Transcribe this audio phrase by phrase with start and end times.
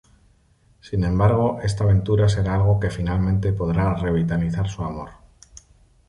[0.79, 5.11] Sin embargo, esta aventura será algo que finalmente podrá revitalizar su amor.